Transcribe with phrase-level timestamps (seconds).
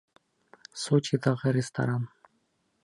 [0.83, 2.13] Сочиҙағы ресторан.